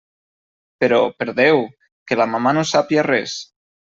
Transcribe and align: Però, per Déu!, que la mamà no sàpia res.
Però, 0.83 1.01
per 1.19 1.27
Déu!, 1.41 1.61
que 2.11 2.19
la 2.21 2.27
mamà 2.33 2.57
no 2.59 2.65
sàpia 2.71 3.07
res. 3.11 3.39